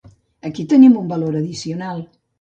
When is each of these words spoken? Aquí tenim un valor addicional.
Aquí 0.47 0.65
tenim 0.71 0.97
un 1.03 1.13
valor 1.13 1.37
addicional. 1.43 2.01